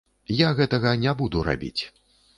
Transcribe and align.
Я 0.35 0.49
гэтага 0.59 0.95
не 1.03 1.13
буду 1.19 1.45
рабіць. 1.49 1.79